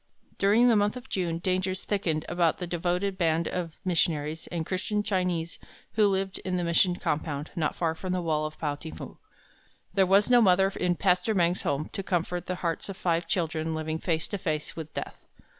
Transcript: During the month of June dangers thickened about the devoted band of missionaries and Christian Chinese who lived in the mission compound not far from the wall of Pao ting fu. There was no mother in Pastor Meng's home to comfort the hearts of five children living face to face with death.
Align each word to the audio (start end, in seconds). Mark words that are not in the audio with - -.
During 0.39 0.67
the 0.67 0.75
month 0.75 0.97
of 0.97 1.09
June 1.09 1.37
dangers 1.37 1.83
thickened 1.83 2.25
about 2.27 2.57
the 2.57 2.65
devoted 2.65 3.19
band 3.19 3.47
of 3.47 3.75
missionaries 3.85 4.47
and 4.47 4.65
Christian 4.65 5.03
Chinese 5.03 5.59
who 5.93 6.07
lived 6.07 6.39
in 6.39 6.57
the 6.57 6.63
mission 6.63 6.95
compound 6.95 7.51
not 7.55 7.75
far 7.75 7.93
from 7.93 8.11
the 8.11 8.21
wall 8.23 8.47
of 8.47 8.57
Pao 8.57 8.73
ting 8.73 8.95
fu. 8.95 9.19
There 9.93 10.07
was 10.07 10.27
no 10.27 10.41
mother 10.41 10.69
in 10.75 10.95
Pastor 10.95 11.35
Meng's 11.35 11.61
home 11.61 11.89
to 11.93 12.01
comfort 12.01 12.47
the 12.47 12.55
hearts 12.65 12.89
of 12.89 12.97
five 12.97 13.27
children 13.27 13.75
living 13.75 13.99
face 13.99 14.27
to 14.29 14.39
face 14.39 14.75
with 14.75 14.91
death. 14.95 15.23